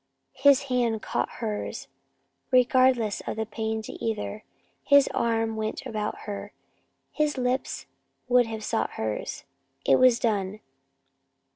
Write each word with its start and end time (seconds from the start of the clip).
His 0.37 0.63
hand 0.63 1.03
caught 1.03 1.29
hers, 1.29 1.87
regardless 2.49 3.21
of 3.27 3.35
the 3.35 3.45
pain 3.45 3.83
to 3.83 3.93
either. 4.03 4.43
His 4.83 5.07
arm 5.09 5.55
went 5.55 5.85
about 5.85 6.21
her, 6.21 6.53
his 7.11 7.37
lips 7.37 7.85
would 8.27 8.47
have 8.47 8.63
sought 8.63 8.93
hers. 8.93 9.43
It 9.85 9.97
was 9.99 10.17
done! 10.17 10.59